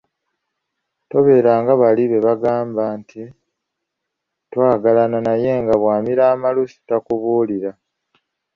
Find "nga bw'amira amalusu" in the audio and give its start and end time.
5.63-6.77